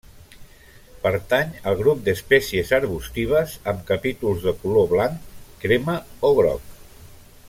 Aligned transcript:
Pertany 1.03 1.51
al 1.71 1.75
grup 1.81 1.99
d'espècies 2.07 2.71
arbustives 2.79 3.53
amb 3.73 3.85
capítols 3.93 4.41
de 4.47 4.55
color 4.65 4.89
blanc, 4.95 5.31
crema 5.67 5.99
o 6.31 6.33
groc. 6.41 6.73